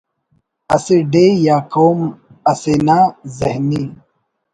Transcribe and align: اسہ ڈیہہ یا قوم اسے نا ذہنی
اسہ 0.75 0.97
ڈیہہ 1.11 1.41
یا 1.45 1.57
قوم 1.73 1.99
اسے 2.51 2.73
نا 2.87 2.97
ذہنی 3.37 3.83